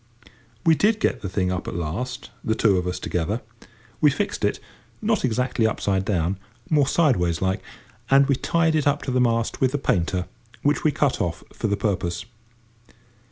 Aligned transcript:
We 0.65 0.73
did 0.73 0.99
get 0.99 1.21
the 1.21 1.29
thing 1.29 1.51
up 1.51 1.67
at 1.67 1.75
last, 1.75 2.31
the 2.43 2.55
two 2.55 2.79
of 2.79 2.87
us 2.87 2.97
together. 2.97 3.41
We 4.01 4.09
fixed 4.09 4.43
it, 4.43 4.59
not 4.99 5.23
exactly 5.23 5.67
upside 5.67 6.05
down—more 6.05 6.87
sideways 6.87 7.39
like—and 7.39 8.25
we 8.25 8.35
tied 8.35 8.73
it 8.73 8.87
up 8.87 9.03
to 9.03 9.11
the 9.11 9.21
mast 9.21 9.61
with 9.61 9.73
the 9.73 9.77
painter, 9.77 10.25
which 10.63 10.83
we 10.83 10.91
cut 10.91 11.21
off 11.21 11.43
for 11.53 11.67
the 11.67 11.77
purpose. 11.77 12.25